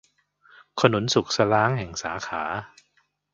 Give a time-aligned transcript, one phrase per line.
[0.79, 2.43] ขนุนสุกสล้างแห่ง สาขา